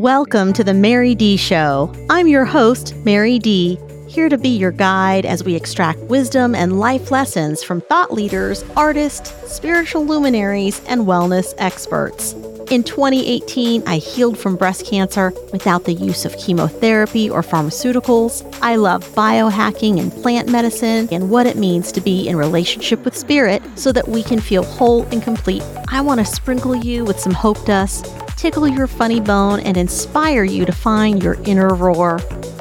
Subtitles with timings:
[0.00, 1.94] Welcome to the Mary D Show.
[2.08, 6.80] I'm your host, Mary D, here to be your guide as we extract wisdom and
[6.80, 12.32] life lessons from thought leaders, artists, spiritual luminaries, and wellness experts.
[12.70, 18.58] In 2018, I healed from breast cancer without the use of chemotherapy or pharmaceuticals.
[18.62, 23.14] I love biohacking and plant medicine and what it means to be in relationship with
[23.14, 25.62] spirit so that we can feel whole and complete.
[25.88, 28.06] I want to sprinkle you with some hope dust,
[28.40, 32.18] tickle your funny bone, and inspire you to find your inner roar.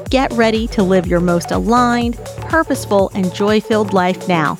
[0.10, 4.56] Get ready to live your most aligned, purposeful, and joy filled life now.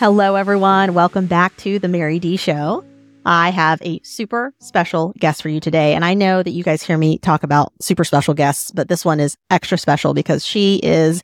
[0.00, 0.92] Hello, everyone.
[0.92, 2.84] Welcome back to the Mary D Show.
[3.24, 5.94] I have a super special guest for you today.
[5.94, 9.04] And I know that you guys hear me talk about super special guests, but this
[9.04, 11.22] one is extra special because she is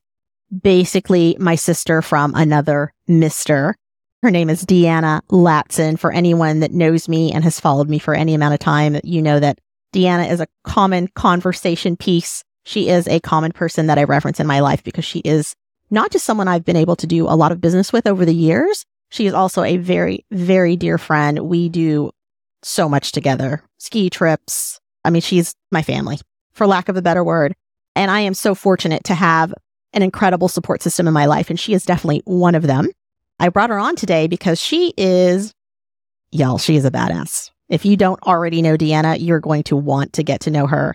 [0.63, 3.75] basically my sister from another Mister.
[4.23, 5.99] Her name is Deanna Latson.
[5.99, 9.21] For anyone that knows me and has followed me for any amount of time, you
[9.21, 9.59] know that
[9.93, 12.45] Deanna is a common conversation piece.
[12.65, 15.57] She is a common person that I reference in my life because she is
[15.91, 18.35] not just someone I've been able to do a lot of business with over the
[18.35, 18.85] years.
[19.11, 21.41] She is also a very, very dear friend.
[21.41, 22.13] We do
[22.63, 24.79] so much together ski trips.
[25.05, 26.21] I mean, she's my family,
[26.53, 27.55] for lack of a better word.
[27.97, 29.53] And I am so fortunate to have
[29.93, 31.51] an incredible support system in my life.
[31.51, 32.89] And she is definitely one of them.
[33.43, 35.53] I brought her on today because she is,
[36.31, 37.51] y'all, she is a badass.
[37.69, 40.95] If you don't already know Deanna, you're going to want to get to know her.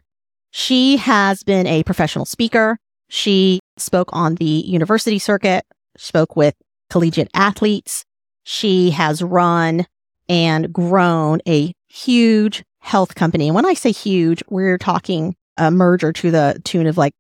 [0.52, 2.78] She has been a professional speaker.
[3.10, 5.66] She spoke on the university circuit,
[5.98, 6.56] spoke with
[6.90, 8.06] collegiate athletes.
[8.44, 9.86] She has run
[10.30, 13.48] and grown a huge health company.
[13.50, 17.12] And when I say huge, we're talking a merger to the tune of like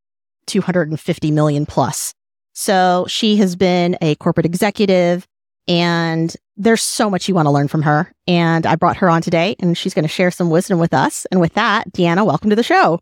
[0.45, 2.14] 250 million plus.
[2.59, 5.27] So she has been a corporate executive
[5.67, 8.11] and there's so much you want to learn from her.
[8.25, 11.27] And I brought her on today and she's going to share some wisdom with us.
[11.30, 12.99] And with that, Deanna, welcome to the show.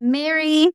[0.00, 0.68] Mary,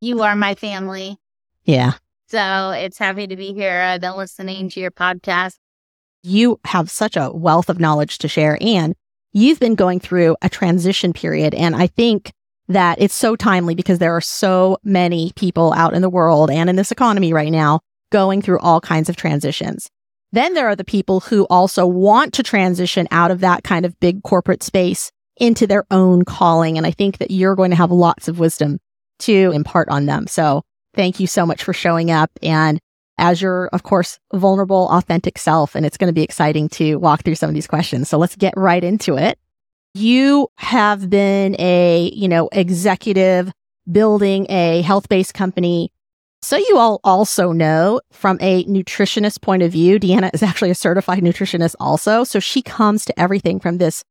[0.00, 1.18] you are my family.
[1.64, 1.94] Yeah.
[2.28, 3.80] So it's happy to be here.
[3.80, 5.56] I've been listening to your podcast.
[6.22, 8.94] You have such a wealth of knowledge to share and
[9.32, 11.54] you've been going through a transition period.
[11.54, 12.30] And I think
[12.68, 16.68] that it's so timely because there are so many people out in the world and
[16.68, 17.80] in this economy right now
[18.10, 19.88] going through all kinds of transitions.
[20.32, 23.98] Then there are the people who also want to transition out of that kind of
[24.00, 26.76] big corporate space into their own calling.
[26.76, 28.78] And I think that you're going to have lots of wisdom
[29.20, 30.26] to impart on them.
[30.26, 30.62] So
[30.94, 32.78] thank you so much for showing up and
[33.16, 35.74] as your, of course, vulnerable, authentic self.
[35.74, 38.08] And it's going to be exciting to walk through some of these questions.
[38.08, 39.38] So let's get right into it.
[39.98, 43.50] You have been a, you know, executive
[43.90, 45.90] building a health based company.
[46.40, 50.76] So you all also know from a nutritionist point of view, Deanna is actually a
[50.76, 52.22] certified nutritionist also.
[52.22, 54.04] So she comes to everything from this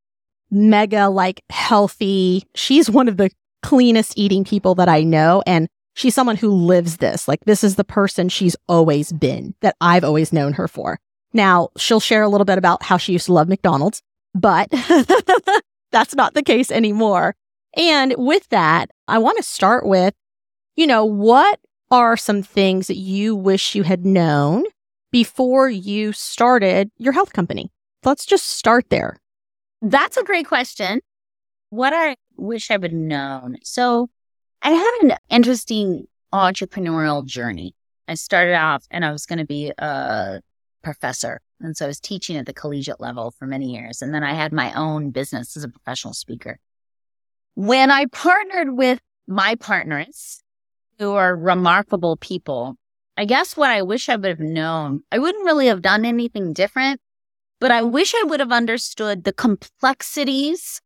[0.51, 2.43] mega like healthy.
[2.53, 3.29] She's one of the
[3.63, 5.41] cleanest eating people that I know.
[5.47, 7.29] And she's someone who lives this.
[7.29, 10.99] Like this is the person she's always been that I've always known her for.
[11.31, 14.01] Now she'll share a little bit about how she used to love McDonald's,
[14.35, 14.67] but
[15.91, 17.35] that's not the case anymore.
[17.75, 20.13] And with that, I want to start with,
[20.75, 21.59] you know, what
[21.91, 24.65] are some things that you wish you had known
[25.11, 27.71] before you started your health company?
[28.03, 29.17] Let's just start there.
[29.81, 31.01] That's a great question.
[31.69, 33.57] What I wish I would have known.
[33.63, 34.09] So
[34.61, 37.75] I had an interesting entrepreneurial journey.
[38.07, 40.41] I started off and I was going to be a
[40.81, 41.41] professor.
[41.59, 44.01] And so I was teaching at the collegiate level for many years.
[44.01, 46.59] And then I had my own business as a professional speaker.
[47.56, 50.44] When I partnered with my partners,
[51.00, 52.75] who are remarkable people,
[53.16, 56.53] I guess what I wish I would have known, I wouldn't really have done anything
[56.53, 57.01] different,
[57.59, 60.81] but I wish I would have understood the complexities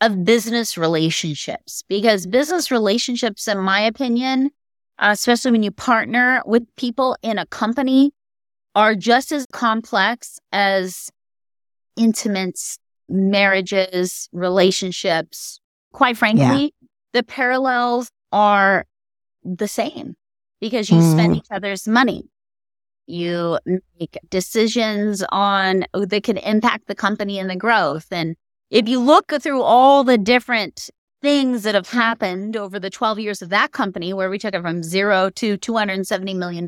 [0.00, 4.50] of business relationships because business relationships, in my opinion,
[4.98, 8.12] uh, especially when you partner with people in a company,
[8.76, 11.10] are just as complex as
[11.96, 12.60] intimate
[13.08, 15.60] marriages, relationships.
[15.92, 16.88] Quite frankly, yeah.
[17.14, 18.84] the parallels are
[19.42, 20.14] the same
[20.60, 21.10] because you mm.
[21.10, 22.28] spend each other's money.
[23.06, 23.58] You
[23.98, 28.08] make decisions on oh, that can impact the company and the growth.
[28.10, 28.36] And
[28.68, 30.90] if you look through all the different
[31.22, 34.60] things that have happened over the 12 years of that company, where we took it
[34.60, 36.66] from zero to $270 million,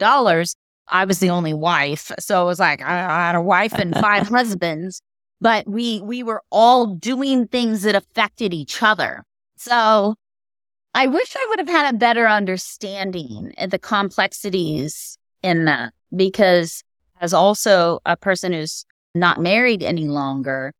[0.90, 2.11] I was the only wife.
[2.19, 5.02] So it was like I had a wife and five husbands,
[5.40, 9.25] but we we were all doing things that affected each other.
[9.56, 10.14] So
[10.94, 16.82] I wish I would have had a better understanding of the complexities in that because
[17.20, 18.84] as also a person who's
[19.14, 20.73] not married any longer,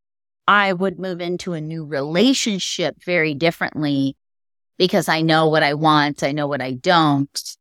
[0.46, 4.16] I would move into a new relationship very differently
[4.78, 7.56] because I know what I want, I know what I don't.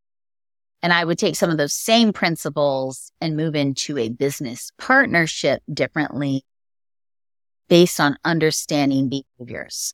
[0.82, 5.62] And I would take some of those same principles and move into a business partnership
[5.72, 6.44] differently
[7.68, 9.94] based on understanding behaviors.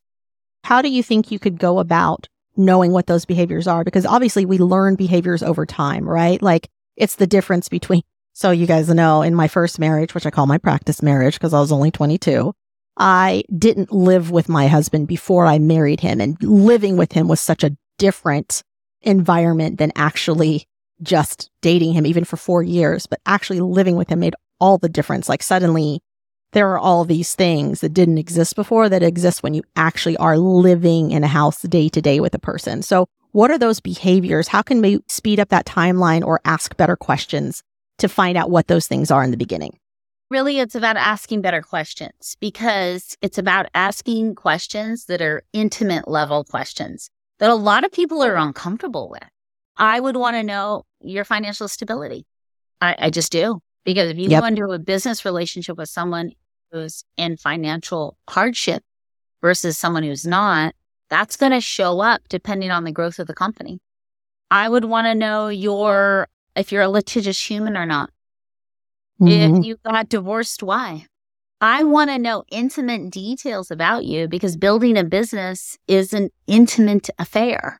[0.63, 3.83] How do you think you could go about knowing what those behaviors are?
[3.83, 6.41] Because obviously we learn behaviors over time, right?
[6.41, 8.01] Like it's the difference between,
[8.33, 11.53] so you guys know in my first marriage, which I call my practice marriage because
[11.53, 12.53] I was only 22,
[12.97, 17.39] I didn't live with my husband before I married him and living with him was
[17.39, 18.63] such a different
[19.01, 20.67] environment than actually
[21.03, 24.89] just dating him even for four years, but actually living with him made all the
[24.89, 25.29] difference.
[25.29, 26.01] Like suddenly
[26.53, 30.37] there are all these things that didn't exist before that exist when you actually are
[30.37, 32.81] living in a house day to day with a person.
[32.81, 34.47] So what are those behaviors?
[34.47, 37.63] How can we speed up that timeline or ask better questions
[37.97, 39.79] to find out what those things are in the beginning?
[40.29, 46.43] Really, it's about asking better questions because it's about asking questions that are intimate level
[46.43, 47.09] questions
[47.39, 49.29] that a lot of people are uncomfortable with.
[49.77, 52.25] I would want to know your financial stability.
[52.81, 53.59] I, I just do.
[53.85, 54.41] Because if you yep.
[54.41, 56.31] go into a business relationship with someone
[56.71, 58.83] who's in financial hardship
[59.41, 60.73] versus someone who's not,
[61.09, 63.79] that's going to show up depending on the growth of the company.
[64.49, 68.09] I would want to know your, if you're a litigious human or not.
[69.21, 69.57] Mm-hmm.
[69.57, 71.05] If you got divorced, why?
[71.59, 77.09] I want to know intimate details about you because building a business is an intimate
[77.19, 77.79] affair.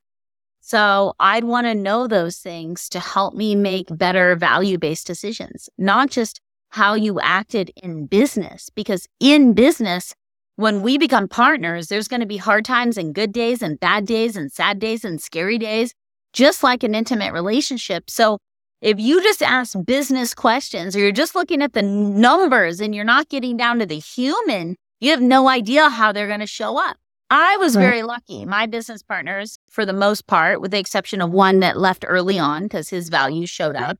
[0.65, 5.69] So I'd want to know those things to help me make better value based decisions,
[5.77, 6.39] not just
[6.69, 10.15] how you acted in business, because in business,
[10.55, 14.05] when we become partners, there's going to be hard times and good days and bad
[14.05, 15.93] days and sad days and scary days,
[16.31, 18.09] just like an intimate relationship.
[18.09, 18.37] So
[18.81, 23.03] if you just ask business questions or you're just looking at the numbers and you're
[23.03, 26.77] not getting down to the human, you have no idea how they're going to show
[26.77, 26.95] up.
[27.33, 27.81] I was right.
[27.81, 28.45] very lucky.
[28.45, 32.37] My business partners, for the most part, with the exception of one that left early
[32.37, 33.97] on because his values showed up,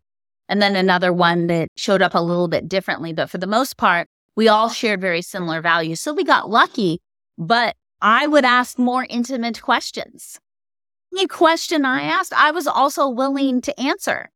[0.48, 3.12] and then another one that showed up a little bit differently.
[3.12, 6.00] But for the most part, we all shared very similar values.
[6.00, 7.02] So we got lucky,
[7.36, 10.40] but I would ask more intimate questions.
[11.12, 14.30] Any question I asked, I was also willing to answer.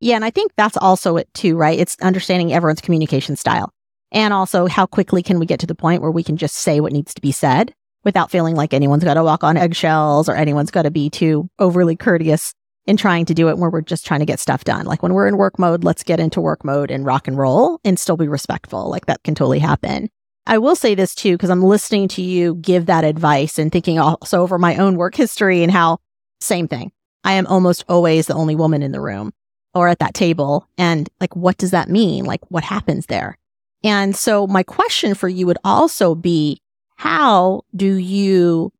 [0.00, 0.16] Yeah.
[0.16, 1.78] And I think that's also it too, right?
[1.78, 3.72] It's understanding everyone's communication style.
[4.12, 6.80] And also, how quickly can we get to the point where we can just say
[6.80, 7.72] what needs to be said
[8.04, 11.48] without feeling like anyone's got to walk on eggshells or anyone's got to be too
[11.58, 12.54] overly courteous
[12.86, 14.84] in trying to do it when we're just trying to get stuff done.
[14.84, 17.80] Like when we're in work mode, let's get into work mode and rock and roll
[17.84, 18.90] and still be respectful.
[18.90, 20.10] Like that can totally happen.
[20.46, 23.98] I will say this too, because I'm listening to you give that advice and thinking
[23.98, 25.98] also over my own work history and how
[26.40, 26.92] same thing.
[27.24, 29.32] I am almost always the only woman in the room
[29.72, 30.68] or at that table.
[30.76, 32.26] And like, what does that mean?
[32.26, 33.38] Like, what happens there?
[33.82, 36.60] And so my question for you would also be,
[36.96, 38.72] how do you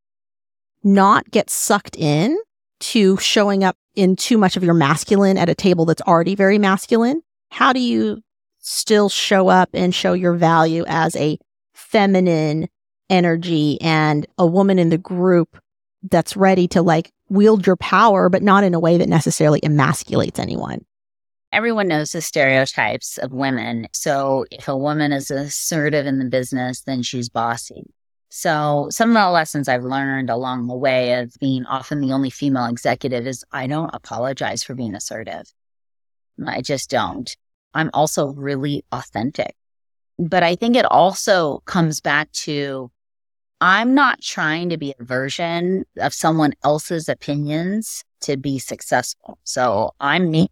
[0.82, 2.38] not get sucked in
[2.81, 6.58] to showing up in too much of your masculine at a table that's already very
[6.58, 7.22] masculine?
[7.50, 8.22] How do you
[8.61, 11.38] still show up and show your value as a
[11.75, 12.69] feminine
[13.11, 15.58] energy and a woman in the group
[16.11, 20.38] that's ready to like wield your power, but not in a way that necessarily emasculates
[20.38, 20.84] anyone.
[21.52, 23.87] Everyone knows the stereotypes of women.
[23.93, 27.85] So if a woman is assertive in the business, then she's bossy.
[28.37, 32.31] So some of the lessons I've learned along the way of being often the only
[32.31, 35.45] female executive is I don't apologize for being assertive.
[36.45, 37.33] I just don't.
[37.75, 39.55] I'm also really authentic.
[40.19, 42.91] But I think it also comes back to
[43.61, 49.38] I'm not trying to be a version of someone else's opinions to be successful.
[49.45, 50.49] So I'm me.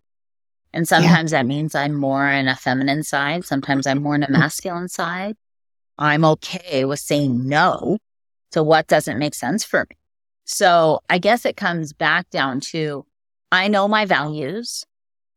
[0.72, 1.38] And sometimes yeah.
[1.38, 3.44] that means I'm more in a feminine side.
[3.44, 5.34] Sometimes I'm more in a masculine side.
[6.02, 7.96] I'm okay with saying no
[8.50, 9.96] to what doesn't make sense for me.
[10.44, 13.06] So I guess it comes back down to
[13.52, 14.84] I know my values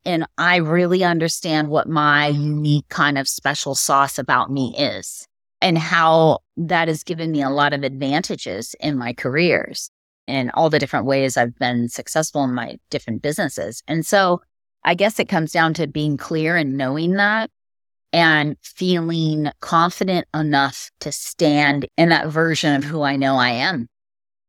[0.06, 5.28] and I really understand what my unique kind of special sauce about me is
[5.62, 9.92] and how that has given me a lot of advantages in my careers
[10.28, 13.84] and all the different ways I've been successful in my different businesses.
[13.88, 14.42] And so
[14.84, 17.52] I guess it comes down to being clear and knowing that
[18.14, 23.88] and feeling confident enough to stand in that version of who I know I am.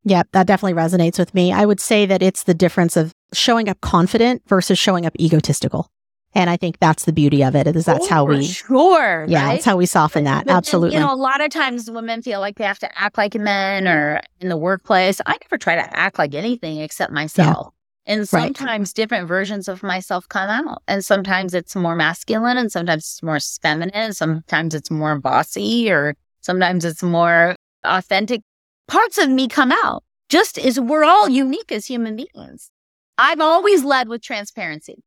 [0.04, 1.52] Yep, that definitely resonates with me.
[1.52, 5.88] I would say that it's the difference of showing up confident versus showing up egotistical.
[6.32, 9.46] And I think that's the beauty of it is that's oh, how we sure yeah
[9.46, 9.52] right?
[9.54, 10.94] that's how we soften that but, absolutely.
[10.94, 13.88] you know, a lot of times women feel like they have to act like men
[13.88, 15.18] or in the workplace.
[15.24, 17.72] I never try to act like anything except myself.
[18.06, 18.94] And sometimes right.
[18.94, 20.82] different versions of myself come out.
[20.86, 24.12] And sometimes it's more masculine and sometimes it's more feminine.
[24.12, 26.14] Sometimes it's more bossy or
[26.46, 28.40] Sometimes it's more authentic.
[28.86, 32.70] Parts of me come out just as we're all unique as human beings.
[33.18, 35.02] I've always led with transparency.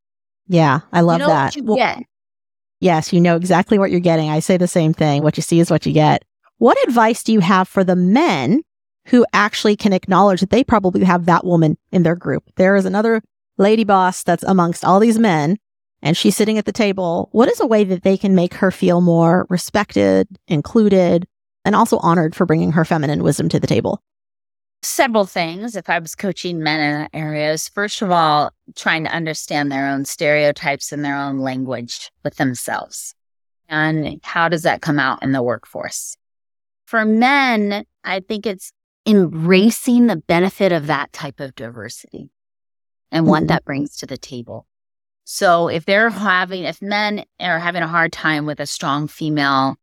[0.50, 1.56] Yeah, I love you know that.
[1.62, 2.03] Well, get.
[2.82, 4.29] Yes, you know exactly what you're getting.
[4.29, 5.24] I say the same thing.
[5.24, 6.25] What you see is what you get.
[6.58, 8.62] What advice do you have for the men
[9.09, 12.43] who actually can acknowledge that they probably have that woman in their group?
[12.55, 13.21] There is another
[13.57, 15.57] lady boss that's amongst all these men
[16.01, 17.29] and she's sitting at the table.
[17.31, 21.27] What is a way that they can make her feel more respected, included,
[21.65, 24.01] and also honored for bringing her feminine wisdom to the table?
[24.81, 25.75] Several things.
[25.75, 30.05] If I was coaching men in areas, first of all, trying to understand their own
[30.05, 33.13] stereotypes and their own language with themselves.
[33.67, 36.15] And how does that come out in the workforce?
[36.85, 38.71] For men, I think it's
[39.09, 42.29] embracing the benefit of that type of diversity
[43.11, 43.47] and what mm-hmm.
[43.47, 44.67] that brings to the table.
[45.23, 49.77] So if they're having, if men are having a hard time with a strong female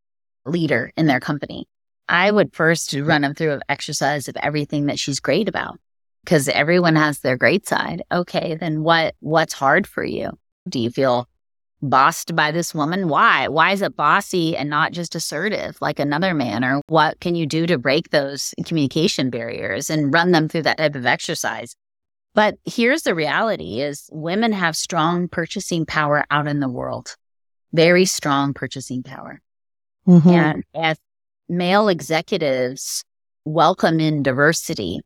[0.44, 1.68] leader in their company,
[2.08, 5.80] I would first run them through an exercise of everything that she's great about
[6.24, 8.02] because everyone has their great side.
[8.12, 10.30] Okay, then what what's hard for you?
[10.68, 11.28] Do you feel
[11.82, 13.08] bossed by this woman?
[13.08, 13.48] Why?
[13.48, 16.64] Why is it bossy and not just assertive like another man?
[16.64, 20.78] Or what can you do to break those communication barriers and run them through that
[20.78, 21.74] type of exercise?
[22.34, 27.16] But here's the reality is women have strong purchasing power out in the world.
[27.72, 29.40] Very strong purchasing power.
[30.06, 30.28] Mm-hmm.
[30.28, 30.98] And as
[31.48, 33.04] male executives
[33.44, 35.00] welcome in diversity,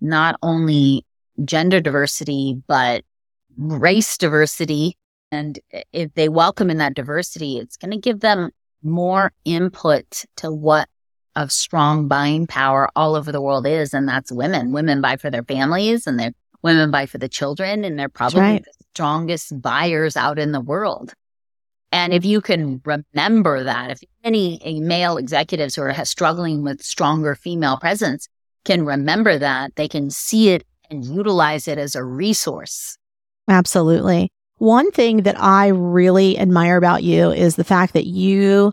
[0.00, 1.04] not only
[1.44, 3.04] gender diversity, but
[3.56, 4.96] race diversity.
[5.32, 5.58] And
[5.92, 8.50] if they welcome in that diversity, it's going to give them
[8.82, 10.88] more input to what
[11.34, 13.92] of strong buying power all over the world is.
[13.92, 14.72] And that's women.
[14.72, 18.40] Women buy for their families and their women buy for the children, and they're probably
[18.40, 18.64] right.
[18.64, 21.12] the strongest buyers out in the world.
[21.92, 27.34] And if you can remember that, if any male executives who are struggling with stronger
[27.34, 28.28] female presence
[28.64, 32.98] can remember that, they can see it and utilize it as a resource.
[33.48, 34.32] Absolutely.
[34.58, 38.72] One thing that I really admire about you is the fact that you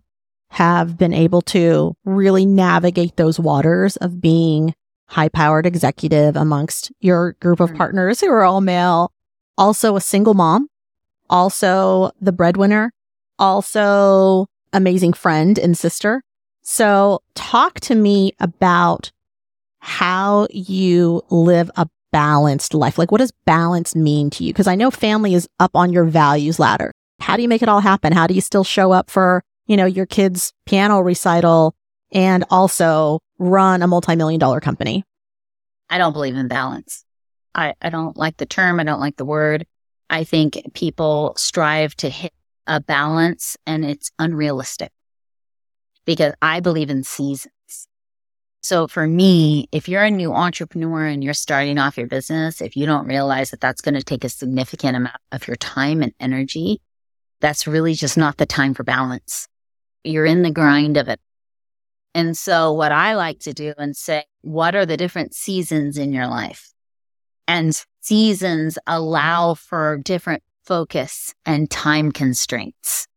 [0.50, 4.75] have been able to really navigate those waters of being
[5.08, 7.78] high powered executive amongst your group of mm.
[7.78, 9.12] partners who are all male,
[9.58, 10.68] also a single mom,
[11.30, 12.92] also the breadwinner,
[13.38, 16.24] also amazing friend and sister.
[16.62, 19.12] So talk to me about
[19.80, 22.98] how you live a balanced life.
[22.98, 24.53] Like what does balance mean to you?
[24.53, 26.91] Because I know family is up on your values ladder.
[27.20, 28.13] How do you make it all happen?
[28.13, 31.75] How do you still show up for, you know, your kids' piano recital
[32.12, 35.03] and also run a multi-million dollar company?
[35.89, 37.03] I don't believe in balance.
[37.55, 38.79] I, I don't like the term.
[38.79, 39.65] I don't like the word.
[40.10, 42.34] I think people strive to hit
[42.67, 44.91] a balance and it's unrealistic
[46.05, 47.53] because I believe in seasons.
[48.63, 52.77] So for me, if you're a new entrepreneur and you're starting off your business, if
[52.77, 56.13] you don't realize that that's going to take a significant amount of your time and
[56.17, 56.82] energy,
[57.41, 59.50] that's really just not the time for balance.
[60.05, 61.20] You're in the grind of it.
[62.15, 66.13] And so what I like to do and say, what are the different seasons in
[66.13, 66.72] your life?
[67.50, 73.10] And seasons allow for different focus and time constraints.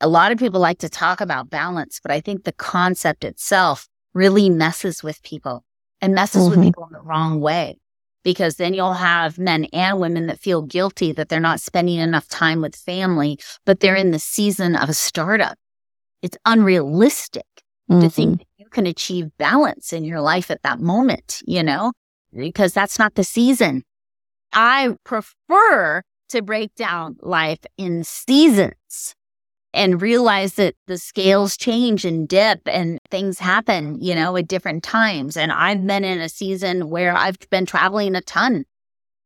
[0.00, 3.86] A lot of people like to talk about balance, but I think the concept itself
[4.14, 5.64] really messes with people
[6.00, 6.60] and messes mm-hmm.
[6.60, 7.78] with people in the wrong way
[8.22, 12.28] because then you'll have men and women that feel guilty that they're not spending enough
[12.28, 15.56] time with family, but they're in the season of a startup.
[16.22, 17.46] It's unrealistic
[17.90, 18.00] mm-hmm.
[18.02, 18.62] to think mm-hmm.
[18.62, 21.92] you can achieve balance in your life at that moment, you know,
[22.34, 23.84] because that's not the season.
[24.52, 29.14] I prefer to break down life in seasons
[29.72, 34.82] and realize that the scales change and dip and things happen, you know, at different
[34.82, 35.36] times.
[35.36, 38.64] And I've been in a season where I've been traveling a ton,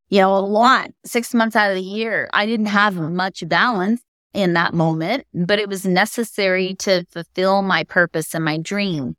[0.09, 2.29] you know, a lot, six months out of the year.
[2.33, 4.03] I didn't have much balance
[4.35, 9.17] in that moment, but it was necessary to fulfill my purpose and my dream.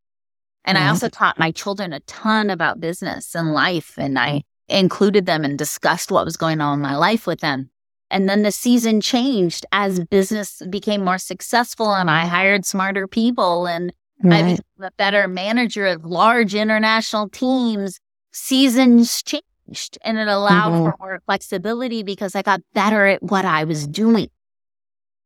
[0.66, 5.28] And I also taught my children a ton about business and life, and I included
[5.28, 7.70] them and discussed what was going on in my life with them.
[8.12, 13.66] And then the season changed as business became more successful and I hired smarter people
[13.66, 13.92] and
[14.24, 14.38] right.
[14.38, 18.00] I became a better manager of large international teams.
[18.32, 20.92] Seasons changed and it allowed mm-hmm.
[20.92, 24.30] for more flexibility because I got better at what I was doing.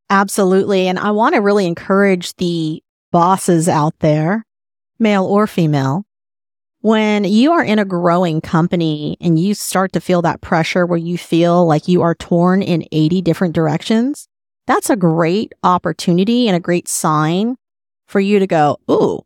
[0.10, 0.88] Absolutely.
[0.88, 2.82] And I want to really encourage the
[3.12, 4.46] bosses out there,
[4.98, 6.06] male or female,
[6.82, 10.98] when you are in a growing company and you start to feel that pressure where
[10.98, 14.28] you feel like you are torn in 80 different directions,
[14.66, 17.58] that's a great opportunity and a great sign
[18.08, 19.22] for you to go, Ooh,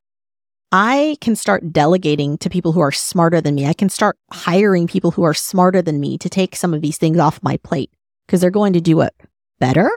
[0.72, 3.68] I can start delegating to people who are smarter than me.
[3.68, 6.98] I can start hiring people who are smarter than me to take some of these
[6.98, 7.92] things off my plate
[8.26, 9.14] because they're going to do it
[9.60, 9.92] better.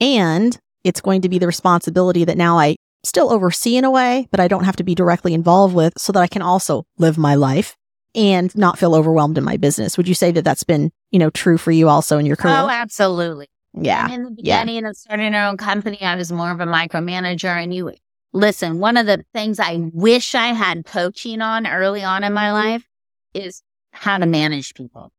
[0.00, 4.28] And it's going to be the responsibility that now I still oversee in a way,
[4.30, 7.18] but I don't have to be directly involved with so that I can also live
[7.18, 7.76] my life
[8.14, 9.96] and not feel overwhelmed in my business.
[9.96, 12.56] Would you say that that's been, you know, true for you also in your career?
[12.56, 13.48] Oh, absolutely.
[13.74, 14.04] Yeah.
[14.04, 14.90] And in the beginning yeah.
[14.90, 17.92] of starting our own company, I was more of a micromanager and you
[18.32, 22.52] listen, one of the things I wish I had coaching on early on in my
[22.52, 22.86] life
[23.34, 25.12] is how to manage people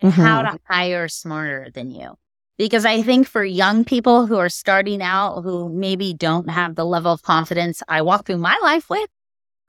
[0.00, 0.22] and mm-hmm.
[0.22, 2.14] how to hire smarter than you.
[2.56, 6.86] Because I think for young people who are starting out, who maybe don't have the
[6.86, 9.08] level of confidence I walk through my life with,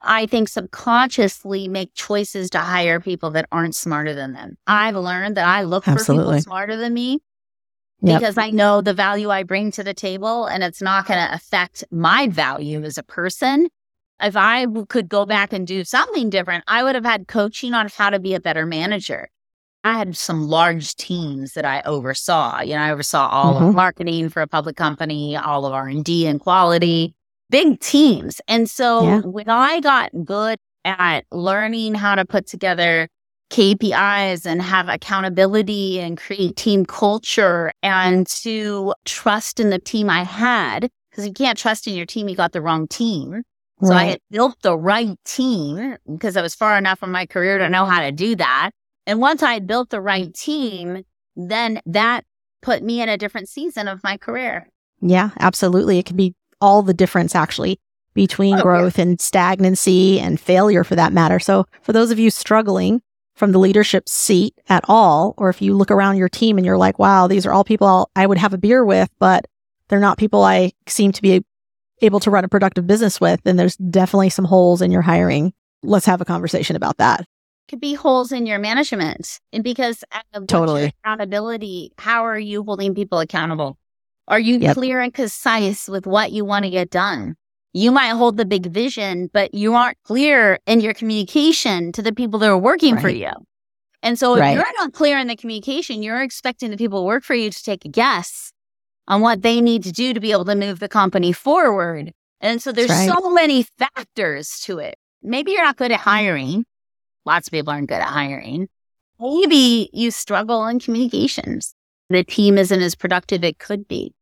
[0.00, 4.56] I think subconsciously make choices to hire people that aren't smarter than them.
[4.66, 6.24] I've learned that I look Absolutely.
[6.24, 7.20] for people smarter than me
[8.00, 8.20] yep.
[8.20, 11.34] because I know the value I bring to the table and it's not going to
[11.34, 13.68] affect my value as a person.
[14.20, 17.88] If I could go back and do something different, I would have had coaching on
[17.88, 19.28] how to be a better manager.
[19.86, 22.60] I had some large teams that I oversaw.
[22.60, 23.64] You know, I oversaw all mm-hmm.
[23.66, 27.14] of marketing for a public company, all of R&D and quality,
[27.50, 28.40] big teams.
[28.48, 29.20] And so yeah.
[29.20, 33.08] when I got good at learning how to put together
[33.50, 40.24] KPIs and have accountability and create team culture and to trust in the team I
[40.24, 43.42] had, because you can't trust in your team, you got the wrong team.
[43.82, 43.96] So right.
[43.96, 47.68] I had built the right team because I was far enough in my career to
[47.68, 48.70] know how to do that.
[49.06, 50.38] And once I had built the right mm.
[50.38, 51.04] team,
[51.36, 52.24] then that
[52.62, 54.68] put me in a different season of my career.
[55.00, 55.98] Yeah, absolutely.
[55.98, 57.78] It can be all the difference actually
[58.14, 59.02] between oh, growth yeah.
[59.02, 61.38] and stagnancy and failure for that matter.
[61.38, 63.02] So for those of you struggling
[63.34, 66.78] from the leadership seat at all, or if you look around your team and you're
[66.78, 69.44] like, wow, these are all people I'll, I would have a beer with, but
[69.88, 71.44] they're not people I seem to be
[72.00, 75.52] able to run a productive business with, then there's definitely some holes in your hiring.
[75.82, 77.26] Let's have a conversation about that
[77.68, 79.40] could be holes in your management.
[79.52, 80.04] And because
[80.46, 83.78] totally accountability, how are you holding people accountable?
[84.28, 84.74] Are you yep.
[84.74, 87.36] clear and concise with what you want to get done?
[87.72, 92.12] You might hold the big vision, but you aren't clear in your communication to the
[92.12, 93.02] people that are working right.
[93.02, 93.30] for you.
[94.02, 94.54] And so if right.
[94.54, 97.62] you're not clear in the communication, you're expecting the people who work for you to
[97.62, 98.52] take a guess
[99.08, 102.12] on what they need to do to be able to move the company forward.
[102.40, 103.08] And so there's right.
[103.08, 104.96] so many factors to it.
[105.22, 106.64] Maybe you're not good at hiring
[107.26, 108.68] Lots of people aren't good at hiring.
[109.18, 111.74] Maybe you struggle in communications.
[112.08, 114.14] The team isn't as productive it could be.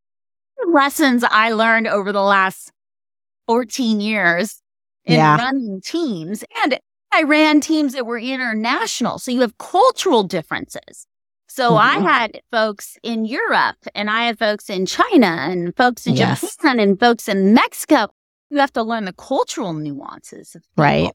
[0.73, 2.73] Lessons I learned over the last
[3.47, 4.63] 14 years
[5.05, 5.37] in yeah.
[5.37, 6.45] running teams.
[6.63, 6.79] And
[7.13, 9.19] I ran teams that were international.
[9.19, 11.07] So you have cultural differences.
[11.49, 12.07] So mm-hmm.
[12.07, 16.41] I had folks in Europe and I had folks in China and folks in yes.
[16.41, 18.09] Japan and folks in Mexico.
[18.51, 20.57] You have to learn the cultural nuances.
[20.77, 21.13] Right.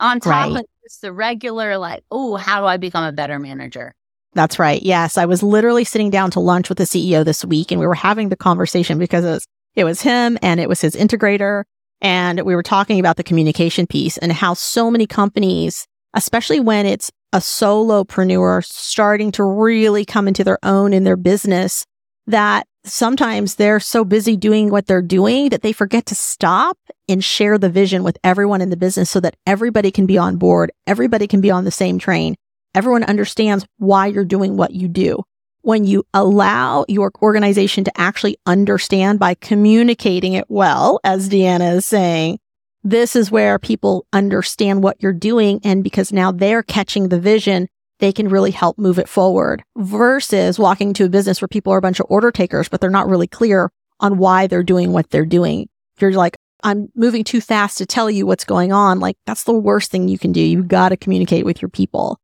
[0.00, 0.60] On top right.
[0.60, 3.94] of it's the regular, like, oh, how do I become a better manager?
[4.34, 4.82] That's right.
[4.82, 5.18] Yes.
[5.18, 7.94] I was literally sitting down to lunch with the CEO this week and we were
[7.94, 11.64] having the conversation because it was, it was him and it was his integrator.
[12.00, 16.86] And we were talking about the communication piece and how so many companies, especially when
[16.86, 21.86] it's a solopreneur starting to really come into their own in their business,
[22.26, 27.24] that sometimes they're so busy doing what they're doing that they forget to stop and
[27.24, 30.72] share the vision with everyone in the business so that everybody can be on board.
[30.86, 32.34] Everybody can be on the same train.
[32.74, 35.22] Everyone understands why you're doing what you do.
[35.60, 41.86] When you allow your organization to actually understand by communicating it well, as Deanna is
[41.86, 42.38] saying,
[42.82, 45.60] this is where people understand what you're doing.
[45.62, 47.68] And because now they're catching the vision,
[48.02, 51.78] they can really help move it forward versus walking to a business where people are
[51.78, 55.08] a bunch of order takers, but they're not really clear on why they're doing what
[55.10, 55.68] they're doing.
[56.00, 58.98] You're like, I'm moving too fast to tell you what's going on.
[58.98, 60.40] Like that's the worst thing you can do.
[60.40, 62.18] You've got to communicate with your people.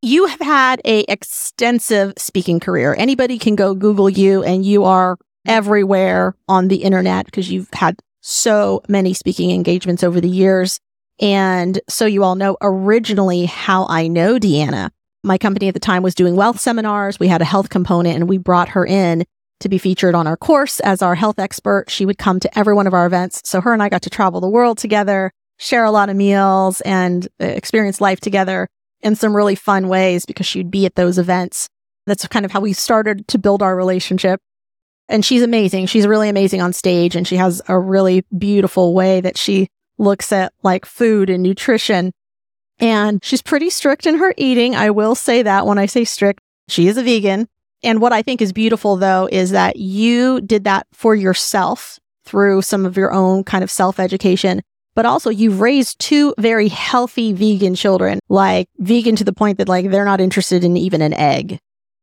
[0.00, 2.94] You have had a extensive speaking career.
[2.96, 8.00] Anybody can go Google you and you are everywhere on the internet because you've had
[8.22, 10.80] so many speaking engagements over the years.
[11.20, 14.88] And so you all know originally how I know Deanna
[15.22, 17.20] my company at the time was doing wealth seminars.
[17.20, 19.24] We had a health component and we brought her in
[19.60, 21.88] to be featured on our course as our health expert.
[21.88, 23.40] She would come to every one of our events.
[23.44, 26.80] So her and I got to travel the world together, share a lot of meals
[26.80, 28.68] and uh, experience life together
[29.00, 31.68] in some really fun ways because she'd be at those events.
[32.06, 34.40] That's kind of how we started to build our relationship.
[35.08, 35.86] And she's amazing.
[35.86, 40.32] She's really amazing on stage and she has a really beautiful way that she looks
[40.32, 42.12] at like food and nutrition
[42.82, 44.74] and she's pretty strict in her eating.
[44.74, 47.48] I will say that when I say strict, she is a vegan.
[47.84, 52.62] And what I think is beautiful though is that you did that for yourself through
[52.62, 54.60] some of your own kind of self education.
[54.94, 59.68] but also you've raised two very healthy vegan children, like vegan to the point that
[59.68, 61.58] like they're not interested in even an egg.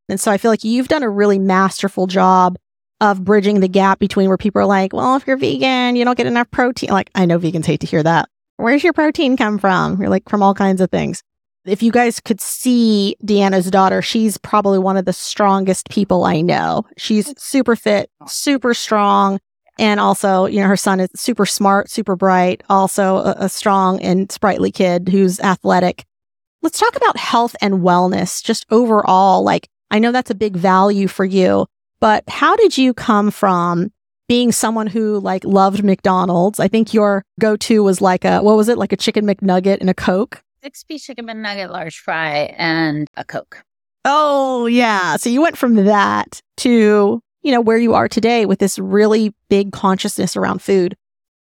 [0.09, 2.57] And so I feel like you've done a really masterful job
[2.99, 6.17] of bridging the gap between where people are like, well, if you're vegan, you don't
[6.17, 6.89] get enough protein.
[6.89, 8.27] Like, I know vegans hate to hear that.
[8.60, 10.02] Where's your protein come from?
[10.02, 11.24] You're like, from all kinds of things.
[11.65, 16.41] If you guys could see Deanna's daughter, she's probably one of the strongest people I
[16.41, 16.84] know.
[16.98, 19.39] She's super fit, super strong.
[19.78, 24.02] And also, you know, her son is super smart, super bright, also a, a strong
[24.02, 26.04] and sprightly kid who's athletic.
[26.62, 29.41] Let's talk about health and wellness just overall.
[29.41, 31.65] Like, I know that's a big value for you,
[32.02, 33.93] but how did you come from
[34.29, 36.61] being someone who like loved McDonald's?
[36.61, 38.77] I think your go-to was like a what was it?
[38.77, 40.41] Like a chicken McNugget and a Coke?
[40.63, 43.63] Six piece chicken McNugget, large fry, and a Coke.
[44.05, 45.17] Oh, yeah.
[45.17, 49.33] So you went from that to, you know, where you are today with this really
[49.49, 50.95] big consciousness around food.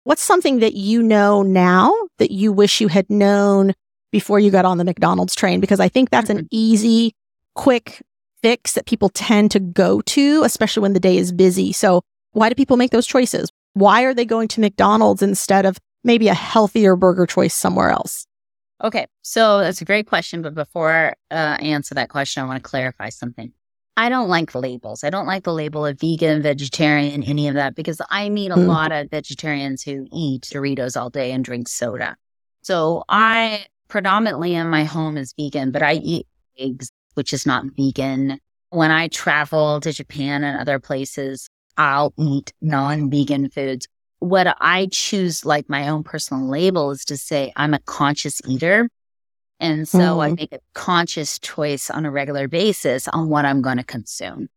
[0.06, 3.74] What's something that you know now that you wish you had known
[4.12, 5.60] before you got on the McDonald's train?
[5.60, 6.48] Because I think that's an mm-hmm.
[6.52, 7.14] easy,
[7.56, 8.02] quick
[8.42, 11.74] fix that people tend to go to, especially when the day is busy.
[11.74, 12.02] So,
[12.38, 13.52] why do people make those choices?
[13.74, 18.28] Why are they going to McDonald's instead of maybe a healthier burger choice somewhere else?
[18.84, 20.44] Okay, so that's a great question.
[20.44, 23.52] But before uh, I answer that question, I want to clarify something.
[23.98, 25.04] I don't like labels.
[25.04, 28.56] I don't like the label of vegan, vegetarian, any of that, because I meet a
[28.56, 28.68] mm.
[28.68, 32.16] lot of vegetarians who eat Doritos all day and drink soda.
[32.62, 36.28] So I predominantly in my home is vegan, but I eat
[36.60, 38.40] eggs which is not vegan.
[38.70, 43.88] When I travel to Japan and other places, I'll eat non vegan foods.
[44.20, 48.90] What I choose, like my own personal label, is to say I'm a conscious eater.
[49.60, 50.24] And so mm.
[50.24, 54.50] I make a conscious choice on a regular basis on what I'm going to consume.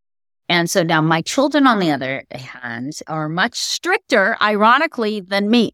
[0.49, 5.73] And so now my children, on the other hand, are much stricter, ironically, than me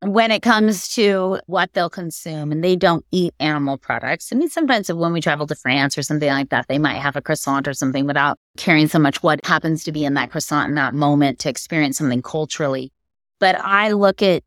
[0.00, 4.30] when it comes to what they'll consume and they don't eat animal products.
[4.32, 7.16] I mean, sometimes when we travel to France or something like that, they might have
[7.16, 10.68] a croissant or something without caring so much what happens to be in that croissant
[10.68, 12.92] in that moment to experience something culturally.
[13.40, 14.42] But I look at,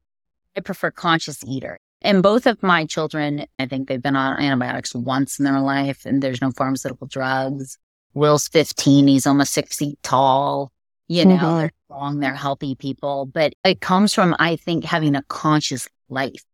[0.56, 1.80] I prefer conscious eater.
[2.02, 6.06] And both of my children, I think they've been on antibiotics once in their life
[6.06, 7.78] and there's no pharmaceutical drugs.
[8.14, 9.08] Will's 15.
[9.08, 10.72] He's almost six feet tall.
[11.10, 11.58] You know, mm-hmm.
[11.58, 16.46] they're strong, they're healthy people, but it comes from, I think, having a conscious life.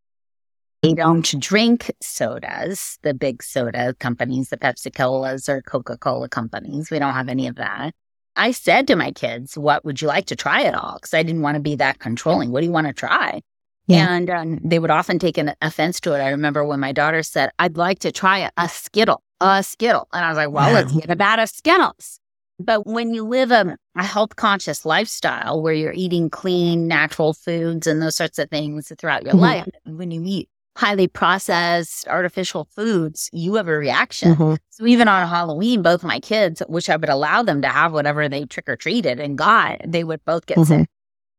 [0.81, 6.89] They don't drink sodas, the big soda companies, the Pepsi Colas or Coca Cola companies.
[6.89, 7.93] We don't have any of that.
[8.37, 10.95] I said to my kids, What would you like to try at all?
[10.95, 12.51] Because I didn't want to be that controlling.
[12.51, 13.41] What do you want to try?
[13.87, 14.09] Yeah.
[14.09, 16.19] And um, they would often take an offense to it.
[16.19, 20.07] I remember when my daughter said, I'd like to try a, a Skittle, a Skittle.
[20.13, 22.19] And I was like, Well, let's get a bag of Skittles.
[22.57, 27.85] But when you live a, a health conscious lifestyle where you're eating clean, natural foods
[27.85, 29.41] and those sorts of things throughout your mm-hmm.
[29.41, 34.35] life, when you eat highly processed artificial foods, you have a reaction.
[34.35, 34.55] Mm-hmm.
[34.69, 38.27] So even on Halloween, both my kids, which I would allow them to have whatever
[38.27, 40.81] they trick or treated and got, they would both get mm-hmm.
[40.81, 40.89] sick.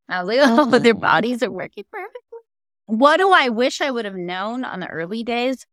[0.08, 2.38] I was like, oh, their bodies are working perfectly.
[2.86, 5.66] What do I wish I would have known on the early days?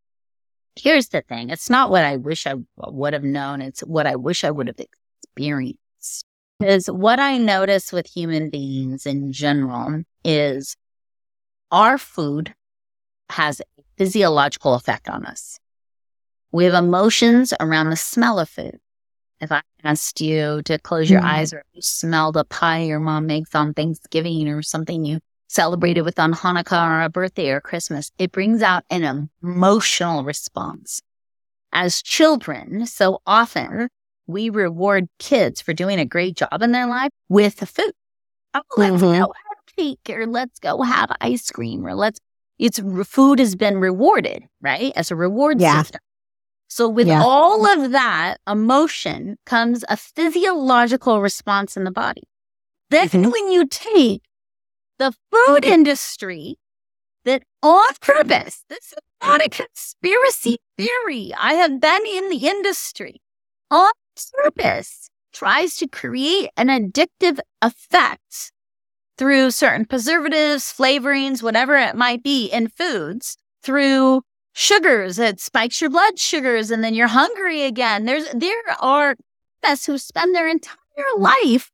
[0.76, 1.50] Here's the thing.
[1.50, 3.62] It's not what I wish I would have known.
[3.62, 4.76] It's what I wish I would have
[5.34, 6.24] experience.
[6.58, 10.76] Because what I notice with human beings in general is
[11.70, 12.54] our food
[13.30, 15.58] has a physiological effect on us.
[16.52, 18.78] We have emotions around the smell of food.
[19.40, 21.24] If I asked you to close your mm.
[21.24, 25.18] eyes or you smelled a pie your mom makes on Thanksgiving or something you
[25.48, 31.02] celebrated with on Hanukkah or a birthday or Christmas, it brings out an emotional response.
[31.72, 33.88] As children, so often
[34.26, 37.92] we reward kids for doing a great job in their life with the food.
[38.54, 39.20] Oh, let's mm-hmm.
[39.20, 42.20] go have cake or let's go have ice cream or let's,
[42.58, 44.92] it's food has been rewarded, right?
[44.94, 45.82] As a reward yeah.
[45.82, 46.00] system.
[46.68, 47.22] So with yeah.
[47.22, 52.22] all of that emotion comes a physiological response in the body.
[52.90, 53.30] Then mm-hmm.
[53.30, 54.22] when you take
[54.98, 56.58] the food industry
[57.24, 61.32] that on purpose, this is not a conspiracy theory.
[61.38, 63.20] I have been in the industry
[63.70, 63.90] on
[64.42, 68.52] purpose tries to create an addictive effect
[69.16, 74.22] through certain preservatives, flavorings, whatever it might be in foods, through
[74.52, 75.18] sugars.
[75.18, 78.04] It spikes your blood sugars and then you're hungry again.
[78.04, 79.16] There's there are
[79.62, 80.76] us who spend their entire
[81.16, 81.70] life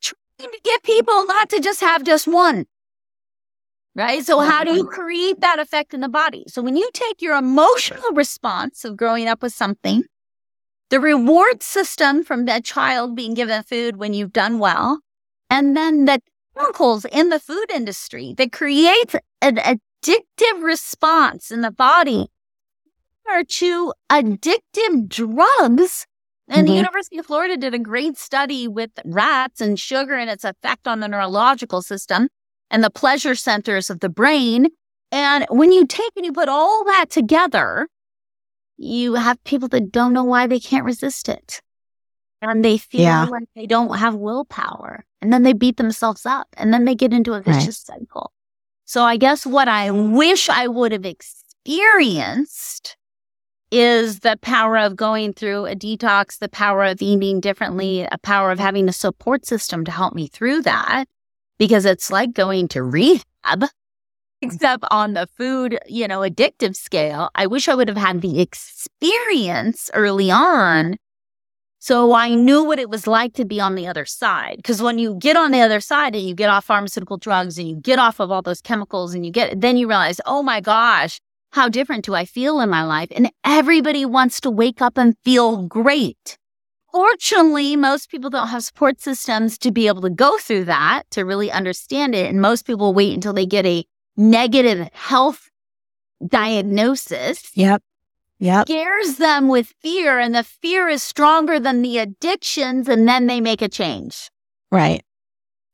[0.00, 2.66] trying to get people not to just have just one.
[3.94, 4.24] Right?
[4.24, 4.94] So how do you mm-hmm.
[4.94, 6.44] create that effect in the body?
[6.48, 10.04] So when you take your emotional response of growing up with something
[10.92, 15.00] the reward system from that child being given food when you've done well,
[15.48, 16.20] and then the
[16.54, 22.28] chemicals in the food industry that creates an addictive response in the body
[23.26, 26.06] are to addictive drugs.
[26.46, 26.70] And Mhm.
[26.70, 30.86] the University of Florida did a great study with rats and sugar and its effect
[30.86, 32.28] on the neurological system
[32.70, 34.68] and the pleasure centers of the brain.
[35.10, 37.88] And when you take and you put all that together,
[38.76, 41.60] you have people that don't know why they can't resist it.
[42.40, 43.26] And they feel Yeah.
[43.26, 45.04] like they don't have willpower.
[45.20, 47.44] And then they beat themselves up and then they get into a Right.
[47.54, 48.32] vicious cycle.
[48.84, 52.96] So I guess what I wish I would have experienced
[53.70, 58.50] is the power of going through a detox, the power of eating differently, a power
[58.50, 61.06] of having a support system to help me through that.
[61.58, 63.64] Because it's like going to rehab,
[64.42, 67.30] except on the food, you know, addictive scale.
[67.34, 70.96] I wish I would have had the experience early on.
[71.78, 74.56] So I knew what it was like to be on the other side.
[74.56, 77.68] Because when you get on the other side and you get off pharmaceutical drugs and
[77.68, 80.60] you get off of all those chemicals and you get, then you realize, oh my
[80.60, 83.08] gosh, how different do I feel in my life?
[83.10, 86.38] And everybody wants to wake up and feel great.
[86.92, 91.24] Fortunately, most people don't have support systems to be able to go through that, to
[91.24, 92.28] really understand it.
[92.28, 93.84] And most people wait until they get a
[94.16, 95.50] negative health
[96.26, 97.82] diagnosis Yep.
[98.38, 98.66] Yep.
[98.66, 103.40] scares them with fear and the fear is stronger than the addictions and then they
[103.40, 104.30] make a change.
[104.70, 105.02] Right.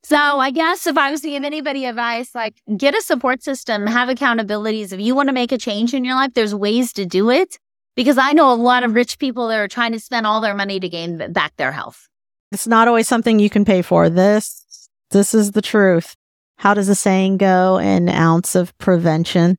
[0.04, 3.86] So I guess if I was to give anybody advice, like get a support system,
[3.86, 4.92] have accountabilities.
[4.92, 7.58] If you want to make a change in your life, there's ways to do it.
[7.96, 10.54] Because I know a lot of rich people that are trying to spend all their
[10.54, 12.08] money to gain back their health.
[12.52, 14.08] It's not always something you can pay for.
[14.08, 16.14] This this is the truth.
[16.58, 17.78] How does the saying go?
[17.78, 19.56] An ounce of prevention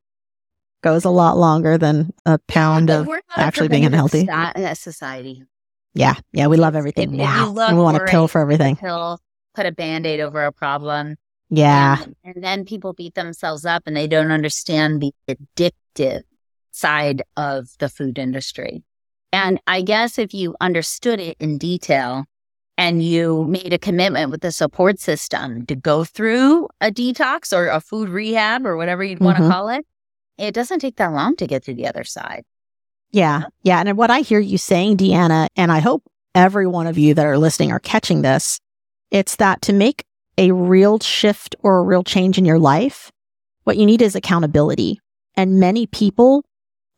[0.83, 4.23] goes a lot longer than a pound of we're not a actually being unhealthy.
[4.23, 5.43] sta- uh, society.
[5.93, 6.15] Yeah.
[6.33, 6.47] Yeah.
[6.47, 7.55] We love everything if now.
[7.57, 8.75] and we want a pill for everything.
[8.75, 9.19] Pill,
[9.55, 11.15] put a band aid over a problem.
[11.49, 12.03] Yeah.
[12.03, 16.21] And, and then people beat themselves up and they don't understand the addictive
[16.71, 18.83] side of the food industry.
[19.31, 22.25] And I guess if you understood it in detail
[22.79, 27.67] and you made a commitment with the support system to go through a detox or
[27.67, 29.51] a food rehab or whatever you'd want to mm-hmm.
[29.51, 29.85] call it,
[30.37, 32.45] it doesn't take that long to get to the other side.
[33.11, 33.43] Yeah.
[33.63, 33.81] Yeah.
[33.81, 37.25] And what I hear you saying, Deanna, and I hope every one of you that
[37.25, 38.61] are listening are catching this,
[39.11, 40.05] it's that to make
[40.37, 43.11] a real shift or a real change in your life,
[43.65, 45.01] what you need is accountability.
[45.35, 46.45] And many people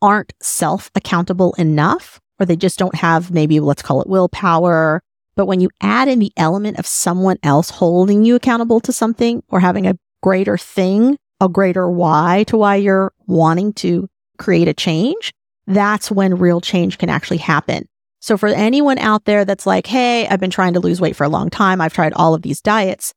[0.00, 5.02] aren't self accountable enough, or they just don't have maybe let's call it willpower.
[5.34, 9.42] But when you add in the element of someone else holding you accountable to something
[9.48, 14.74] or having a greater thing, a greater why to why you're wanting to create a
[14.74, 15.32] change,
[15.66, 17.86] that's when real change can actually happen.
[18.20, 21.24] So for anyone out there that's like, Hey, I've been trying to lose weight for
[21.24, 21.80] a long time.
[21.80, 23.12] I've tried all of these diets.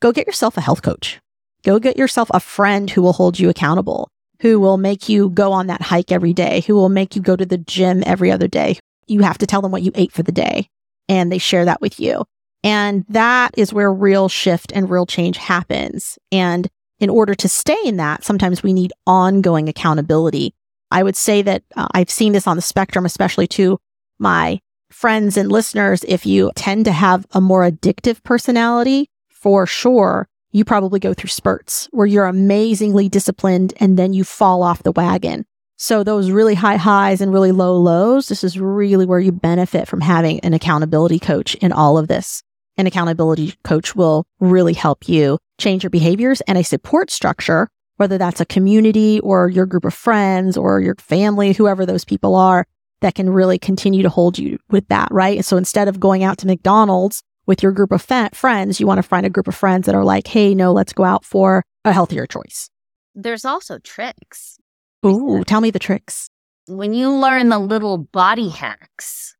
[0.00, 1.20] Go get yourself a health coach.
[1.62, 4.08] Go get yourself a friend who will hold you accountable,
[4.40, 7.36] who will make you go on that hike every day, who will make you go
[7.36, 8.78] to the gym every other day.
[9.06, 10.70] You have to tell them what you ate for the day
[11.10, 12.24] and they share that with you.
[12.62, 16.18] And that is where real shift and real change happens.
[16.30, 16.68] And
[17.00, 20.54] in order to stay in that, sometimes we need ongoing accountability.
[20.92, 23.78] I would say that uh, I've seen this on the spectrum, especially to
[24.18, 26.04] my friends and listeners.
[26.06, 31.28] If you tend to have a more addictive personality, for sure, you probably go through
[31.28, 35.44] spurts where you're amazingly disciplined and then you fall off the wagon.
[35.82, 39.88] So those really high highs and really low lows, this is really where you benefit
[39.88, 42.42] from having an accountability coach in all of this.
[42.76, 47.66] An accountability coach will really help you change your behaviors and a support structure,
[47.96, 52.36] whether that's a community or your group of friends or your family, whoever those people
[52.36, 52.66] are
[53.00, 55.42] that can really continue to hold you with that, right?
[55.46, 58.98] So instead of going out to McDonald's with your group of fa- friends, you want
[58.98, 61.64] to find a group of friends that are like, hey, no, let's go out for
[61.86, 62.68] a healthier choice.
[63.14, 64.59] There's also tricks.
[65.04, 66.28] Ooh, tell me the tricks.
[66.66, 69.34] When you learn the little body hacks,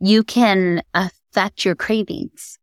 [0.00, 2.58] you can affect your cravings.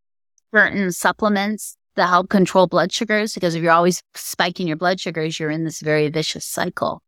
[0.53, 5.39] Certain supplements that help control blood sugars, because if you're always spiking your blood sugars,
[5.39, 7.03] you're in this very vicious cycle.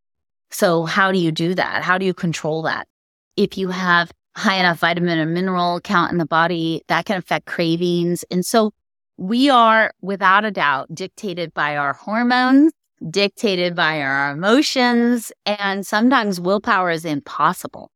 [0.52, 1.84] So, how do you do that?
[1.84, 2.88] How do you control that?
[3.36, 7.48] If you have high enough vitamin and mineral count in the body, that can affect
[7.48, 8.24] cravings.
[8.30, 8.72] And so,
[9.18, 12.72] we are without a doubt dictated by our hormones
[13.10, 15.32] dictated by our emotions.
[15.46, 17.90] And sometimes willpower is impossible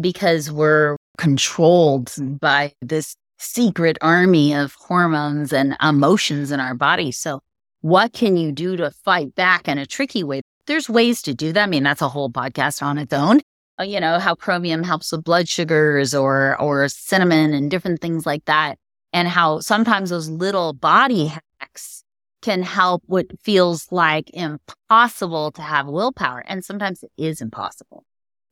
[0.00, 7.12] because we're controlled by this secret army of hormones and emotions in our body.
[7.12, 7.40] So,
[7.82, 10.40] what can you do to fight back in a tricky way?
[10.66, 11.62] There's ways to do that.
[11.62, 13.40] I mean, that's a whole podcast on its own.
[13.78, 18.26] Uh, You know, how chromium helps with blood sugars or, or cinnamon and different things
[18.26, 18.78] like that.
[19.12, 22.02] And how sometimes those little body hacks
[22.46, 26.44] can help what feels like impossible to have willpower.
[26.46, 28.04] And sometimes it is impossible.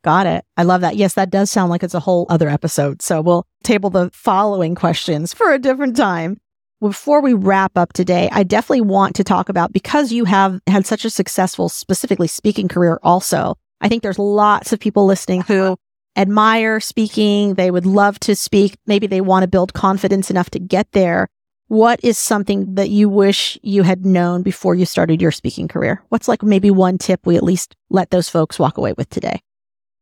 [0.02, 0.44] Got it.
[0.57, 0.96] I love that.
[0.96, 3.02] Yes, that does sound like it's a whole other episode.
[3.02, 6.38] So we'll table the following questions for a different time.
[6.80, 10.87] Before we wrap up today, I definitely want to talk about because you have had
[10.87, 13.54] such a successful, specifically speaking career, also.
[13.80, 15.76] I think there's lots of people listening who uh-huh.
[16.16, 17.54] admire speaking.
[17.54, 18.76] They would love to speak.
[18.87, 21.28] Maybe they want to build confidence enough to get there.
[21.75, 26.01] What is something that you wish you had known before you started your speaking career?
[26.09, 29.41] What's like maybe one tip we at least let those folks walk away with today?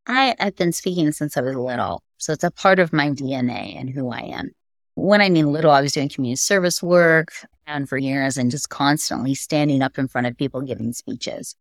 [0.05, 2.03] I, I've been speaking since I was little.
[2.19, 4.51] So it's a part of my DNA and who I am.
[4.93, 7.33] When I mean little, I was doing community service work
[7.65, 11.55] and for years and just constantly standing up in front of people giving speeches.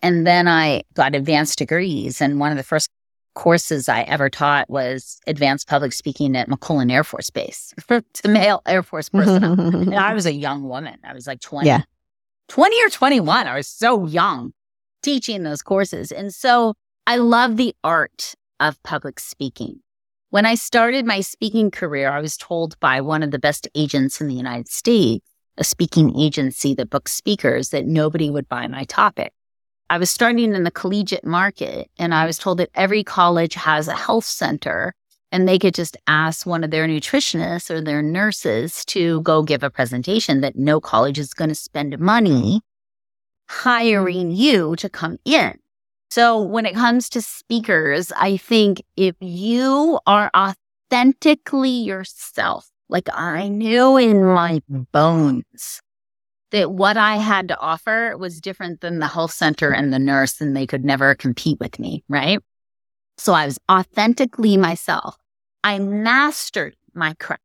[0.00, 2.20] And then I got advanced degrees.
[2.20, 2.88] And one of the first
[3.34, 8.62] courses I ever taught was advanced public speaking at McConnell Air Force Base to male
[8.66, 9.58] Air Force personnel.
[9.58, 10.98] and I was a young woman.
[11.04, 11.82] I was like 20, yeah.
[12.48, 13.46] 20 or 21.
[13.46, 14.52] I was so young
[15.02, 16.12] teaching those courses.
[16.12, 16.74] And so
[17.06, 19.80] I love the art of public speaking.
[20.30, 24.20] When I started my speaking career, I was told by one of the best agents
[24.20, 25.26] in the United States,
[25.58, 29.32] a speaking agency that books speakers, that nobody would buy my topic.
[29.90, 33.88] I was starting in the collegiate market and I was told that every college has
[33.88, 34.94] a health center
[35.32, 39.64] and they could just ask one of their nutritionists or their nurses to go give
[39.64, 42.62] a presentation that no college is going to spend money
[43.48, 45.58] hiring you to come in.
[46.08, 53.48] So when it comes to speakers, I think if you are authentically yourself, like I
[53.48, 55.82] knew in my bones
[56.50, 60.40] that what I had to offer was different than the health center and the nurse,
[60.40, 62.40] and they could never compete with me, right?
[63.18, 65.16] So I was authentically myself.
[65.62, 67.42] I mastered my craft.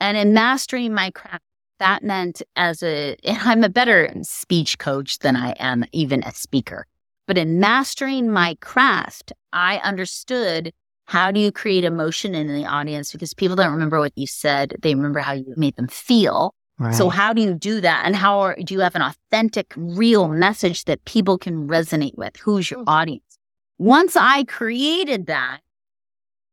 [0.00, 1.42] And in mastering my craft,
[1.78, 6.86] that meant as a, I'm a better speech coach than I am even a speaker.
[7.26, 10.72] But in mastering my craft, I understood
[11.04, 14.76] how do you create emotion in the audience because people don't remember what you said.
[14.82, 16.54] They remember how you made them feel.
[16.78, 16.94] Right.
[16.94, 18.02] So how do you do that?
[18.04, 22.36] And how are, do you have an authentic, real message that people can resonate with?
[22.36, 22.84] Who's your mm.
[22.86, 23.38] audience?
[23.78, 25.60] Once I created that,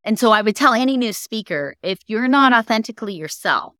[0.04, 3.74] and so I would tell any new speaker, if you're not authentically yourself,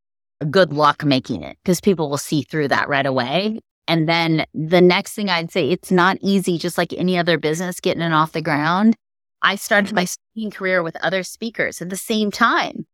[0.50, 3.60] good luck making it because people will see through that right away.
[3.88, 7.80] And then the next thing I'd say, it's not easy, just like any other business
[7.80, 8.96] getting it off the ground.
[9.42, 12.88] I started my speaking career with other speakers at the same time.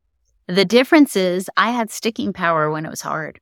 [0.51, 3.39] The difference is I had sticking power when it was hard.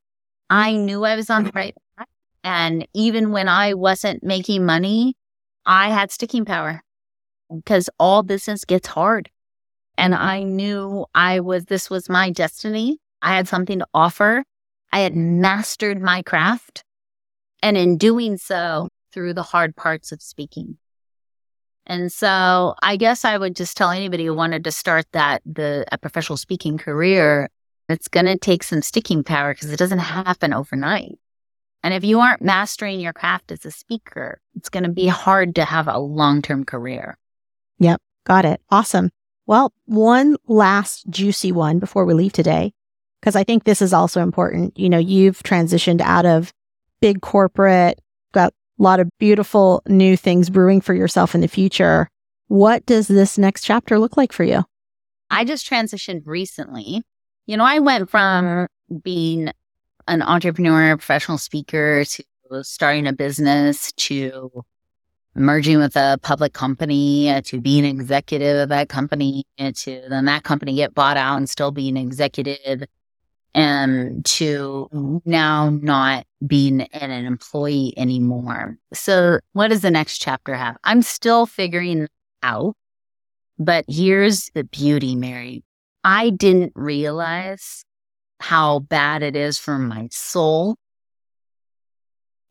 [0.48, 1.58] I knew I was on the mm-hmm.
[1.58, 2.08] right path.
[2.43, 5.15] And even when I wasn't making money,
[5.65, 6.84] I had sticking power
[7.52, 9.32] because all business gets hard.
[9.98, 13.00] And I knew I was, this was my destiny.
[13.24, 14.43] I had something to offer.
[14.93, 16.84] I had mastered my craft.
[17.63, 20.78] And in doing so, through the hard parts of speaking.
[21.89, 25.86] And so I guess I would just tell anybody who wanted to start that, the
[25.91, 27.49] a professional speaking career,
[27.89, 31.17] it's going to take some sticking power because it doesn't happen overnight.
[31.82, 35.56] And if you aren't mastering your craft as a speaker, it's going to be hard
[35.56, 37.17] to have a long term career.
[37.80, 37.99] Yep.
[38.25, 38.62] Got it.
[38.69, 39.10] Awesome.
[39.47, 42.71] Well, one last juicy one before we leave today,
[43.19, 44.78] because I think this is also important.
[44.78, 46.54] You know, you've transitioned out of
[47.02, 47.99] big corporate,
[48.32, 52.10] got a lot of beautiful new things brewing for yourself in the future.
[52.48, 54.63] What does this next chapter look like for you?
[55.30, 57.04] I just transitioned recently.
[57.46, 58.68] You know, I went from
[59.04, 59.52] being
[60.08, 62.24] an entrepreneur, professional speaker to
[62.63, 64.63] starting a business to
[65.36, 70.44] merging with a public company uh, to being executive of that company to then that
[70.44, 72.84] company get bought out and still being an executive
[73.54, 78.78] and to now not being an employee anymore.
[78.94, 80.78] So, what does the next chapter have?
[80.84, 82.08] I'm still figuring
[82.44, 82.76] out,
[83.58, 85.64] but here's the beauty, Mary.
[86.04, 87.84] I didn't realize
[88.39, 90.78] how bad it is for my soul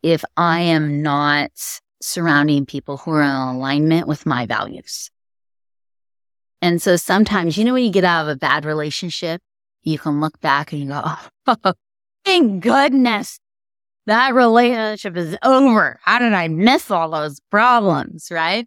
[0.02, 1.50] if I am not
[2.00, 5.10] surrounding people who are in alignment with my values.
[6.60, 9.40] And so sometimes, you know, when you get out of a bad relationship
[9.88, 11.02] you can look back and go,
[11.46, 11.72] oh,
[12.24, 13.40] thank goodness
[14.08, 16.00] that relationship is over.
[16.02, 18.28] How did I miss all those problems?
[18.30, 18.66] Right.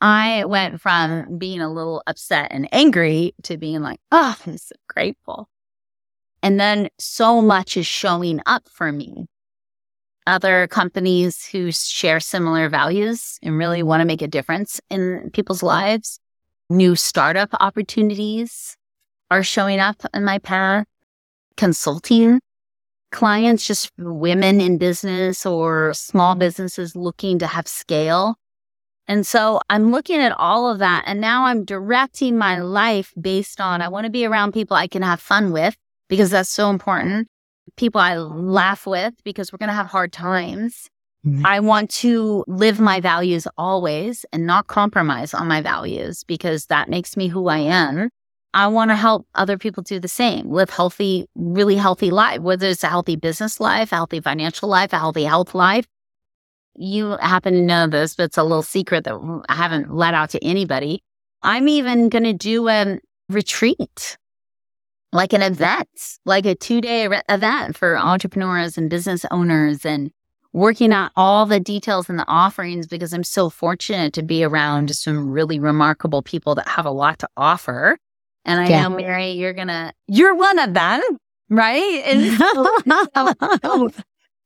[0.00, 4.74] I went from being a little upset and angry to being like, oh, I'm so
[4.88, 5.50] grateful.
[6.42, 9.26] And then so much is showing up for me.
[10.26, 15.62] Other companies who share similar values and really want to make a difference in people's
[15.62, 16.20] lives,
[16.70, 18.77] new startup opportunities,
[19.30, 20.86] are showing up in my path.
[21.56, 22.40] Consulting
[23.10, 28.36] clients, just women in business or small businesses looking to have scale.
[29.06, 31.04] And so I'm looking at all of that.
[31.06, 34.86] And now I'm directing my life based on I want to be around people I
[34.86, 35.76] can have fun with
[36.08, 37.28] because that's so important.
[37.76, 40.90] People I laugh with because we're going to have hard times.
[41.26, 41.46] Mm-hmm.
[41.46, 46.88] I want to live my values always and not compromise on my values because that
[46.88, 48.10] makes me who I am.
[48.54, 52.66] I want to help other people do the same, live healthy, really healthy life, whether
[52.68, 55.86] it's a healthy business life, a healthy financial life, a healthy health life.
[56.74, 60.30] You happen to know this, but it's a little secret that I haven't let out
[60.30, 61.02] to anybody.
[61.42, 64.16] I'm even going to do a retreat,
[65.12, 65.88] like an event,
[66.24, 70.10] like a two day event for entrepreneurs and business owners and
[70.52, 74.94] working out all the details and the offerings because I'm so fortunate to be around
[74.96, 77.98] some really remarkable people that have a lot to offer
[78.48, 78.82] and I yeah.
[78.82, 81.02] know, Mary, you're gonna, you're one of them,
[81.50, 82.02] right?
[82.06, 82.40] And,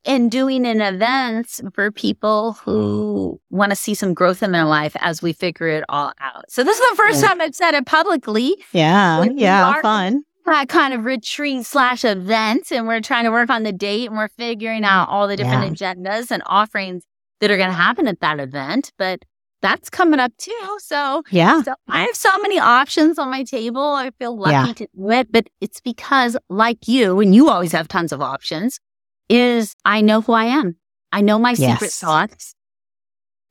[0.04, 4.96] and doing an event for people who want to see some growth in their life
[4.98, 6.50] as we figure it all out.
[6.50, 7.28] So this is the first yeah.
[7.28, 8.56] time I've said it publicly.
[8.72, 9.22] Yeah.
[9.22, 9.80] Yeah.
[9.80, 10.24] Fun.
[10.46, 12.72] That kind of retreat slash event.
[12.72, 15.80] And we're trying to work on the date and we're figuring out all the different
[15.80, 15.94] yeah.
[15.94, 17.04] agendas and offerings
[17.38, 18.90] that are going to happen at that event.
[18.98, 19.22] But
[19.62, 20.78] that's coming up too.
[20.80, 23.82] So yeah, so I have so many options on my table.
[23.82, 24.72] I feel lucky yeah.
[24.74, 28.80] to do it, but it's because like you, and you always have tons of options,
[29.28, 30.76] is I know who I am.
[31.12, 31.74] I know my yes.
[31.74, 32.54] secret thoughts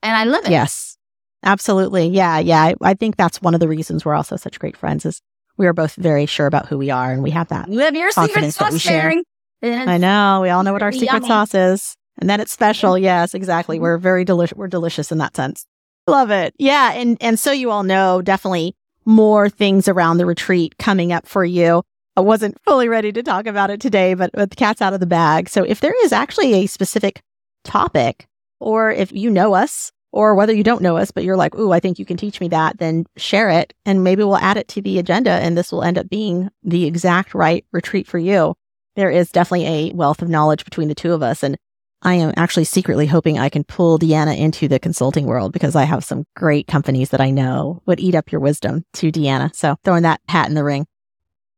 [0.03, 0.51] and I live it.
[0.51, 0.97] Yes,
[1.43, 2.07] absolutely.
[2.07, 2.39] Yeah.
[2.39, 2.61] Yeah.
[2.61, 5.21] I, I, think that's one of the reasons we're also such great friends is
[5.57, 7.69] we are both very sure about who we are and we have that.
[7.69, 9.23] You have your secret sauce sharing.
[9.63, 10.39] I know.
[10.41, 11.27] We all know what our secret yummy.
[11.27, 11.95] sauce is.
[12.17, 12.97] And then it's special.
[12.97, 13.77] Yes, exactly.
[13.77, 13.83] Mm-hmm.
[13.83, 14.57] We're very delicious.
[14.57, 15.65] We're delicious in that sense.
[16.07, 16.53] Love it.
[16.57, 16.93] Yeah.
[16.93, 18.75] And, and so you all know definitely
[19.05, 21.83] more things around the retreat coming up for you.
[22.17, 24.99] I wasn't fully ready to talk about it today, but, but the cat's out of
[24.99, 25.47] the bag.
[25.47, 27.21] So if there is actually a specific
[27.63, 28.27] topic,
[28.59, 31.71] or if you know us, or whether you don't know us, but you're like, ooh,
[31.71, 34.67] I think you can teach me that, then share it and maybe we'll add it
[34.69, 38.55] to the agenda and this will end up being the exact right retreat for you.
[38.95, 41.43] There is definitely a wealth of knowledge between the two of us.
[41.43, 41.57] And
[42.03, 45.83] I am actually secretly hoping I can pull Deanna into the consulting world because I
[45.83, 49.55] have some great companies that I know would eat up your wisdom to Deanna.
[49.55, 50.87] So throwing that hat in the ring.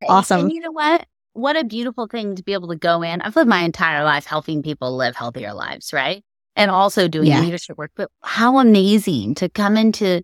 [0.07, 0.41] Awesome.
[0.41, 1.05] And you know what?
[1.33, 3.21] What a beautiful thing to be able to go in.
[3.21, 6.23] I've lived my entire life helping people live healthier lives, right?
[6.55, 7.39] And also doing yeah.
[7.39, 7.91] leadership work.
[7.95, 10.23] But how amazing to come into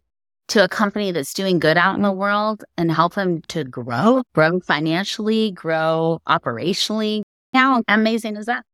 [0.50, 4.24] to a company that's doing good out in the world and help them to grow,
[4.34, 7.22] grow financially, grow operationally.
[7.54, 8.66] How amazing is that?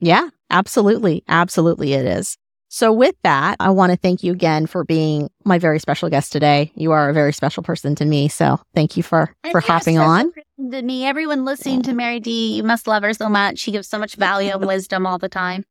[0.00, 1.22] Yeah, absolutely.
[1.28, 2.38] Absolutely, it is.
[2.68, 6.32] So, with that, I want to thank you again for being my very special guest
[6.32, 6.72] today.
[6.74, 8.28] You are a very special person to me.
[8.28, 10.32] So, thank you for for hopping on.
[10.72, 13.58] To me, everyone listening to Mary D, you must love her so much.
[13.58, 15.64] She gives so much value and wisdom all the time.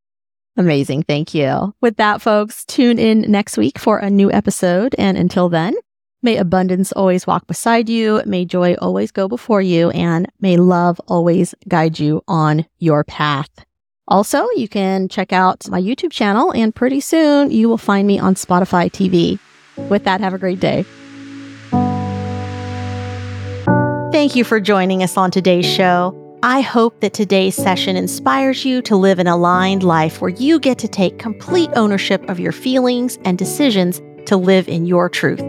[0.56, 1.02] Amazing.
[1.02, 1.74] Thank you.
[1.80, 4.94] With that, folks, tune in next week for a new episode.
[4.96, 5.74] And until then,
[6.22, 8.22] may abundance always walk beside you.
[8.24, 9.90] May joy always go before you.
[9.90, 13.63] And may love always guide you on your path.
[14.06, 18.18] Also, you can check out my YouTube channel, and pretty soon you will find me
[18.18, 19.38] on Spotify TV.
[19.88, 20.84] With that, have a great day.
[24.12, 26.20] Thank you for joining us on today's show.
[26.42, 30.76] I hope that today's session inspires you to live an aligned life where you get
[30.78, 35.40] to take complete ownership of your feelings and decisions to live in your truth.